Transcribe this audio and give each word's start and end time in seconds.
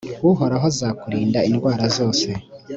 uhoraho 0.29 0.65
azakurinda 0.71 1.39
indwara 1.49 1.85
zose 1.97 2.29